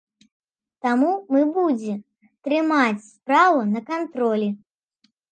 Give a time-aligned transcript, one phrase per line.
[0.85, 1.93] Таму мы будзе
[2.47, 4.49] трымаць справу на кантролі.